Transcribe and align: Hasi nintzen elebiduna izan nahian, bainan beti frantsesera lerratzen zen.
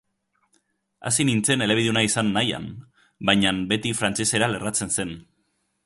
Hasi 1.09 1.25
nintzen 1.29 1.63
elebiduna 1.65 2.03
izan 2.07 2.31
nahian, 2.39 2.65
bainan 3.31 3.63
beti 3.75 3.93
frantsesera 4.01 4.53
lerratzen 4.57 4.97
zen. 4.99 5.15